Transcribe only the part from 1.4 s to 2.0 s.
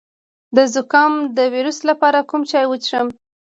ویروس